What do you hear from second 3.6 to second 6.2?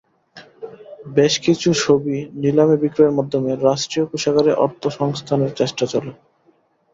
রাষ্ট্রীয় কোষাগারে অর্থসংস্থানের চেষ্টা চলে।